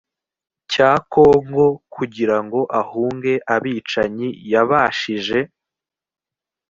cya 0.71 0.91
kongo 1.13 1.65
kugira 1.93 2.37
ngo 2.45 2.59
ahunge 2.81 3.33
abicanyi 3.55 4.27
yabashije 4.51 5.39